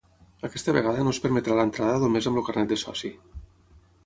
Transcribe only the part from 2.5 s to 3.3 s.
de soci.